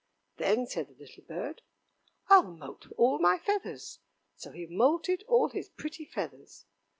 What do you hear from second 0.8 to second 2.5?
the little bird, "I'll